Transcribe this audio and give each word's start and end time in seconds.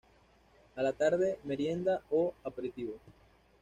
A 0.75 0.81
la 0.81 0.93
tarde 0.93 1.37
merienda 1.43 2.01
o 2.09 2.33
aperitivo. 2.43 2.97